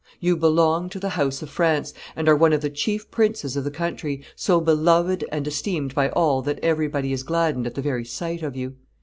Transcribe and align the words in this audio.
You 0.19 0.35
belong 0.35 0.89
to 0.89 0.99
the 0.99 1.09
House 1.09 1.43
of 1.43 1.51
France, 1.51 1.93
and 2.15 2.27
are 2.27 2.35
one 2.35 2.53
of 2.53 2.61
the 2.61 2.71
chief 2.71 3.11
princes 3.11 3.55
of 3.55 3.63
the 3.63 3.69
country, 3.69 4.23
so 4.35 4.59
beloved 4.59 5.23
and 5.31 5.45
esteemed 5.47 5.93
by 5.93 6.09
all 6.09 6.41
that 6.41 6.57
everybody 6.63 7.13
is 7.13 7.21
gladdened 7.21 7.67
at 7.67 7.75
the 7.75 7.83
very 7.83 8.05
sight 8.05 8.41
of 8.41 8.55
you. 8.55 8.77